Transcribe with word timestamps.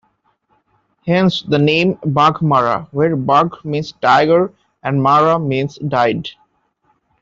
Hence, 1.05 1.43
the 1.43 1.59
name 1.59 1.93
Baghmara, 1.97 2.87
where, 2.89 3.15
"bagh" 3.15 3.63
means 3.63 3.91
"tiger" 4.01 4.51
and 4.81 4.99
"mara" 4.99 5.37
means 5.37 5.77
"died". 5.77 6.27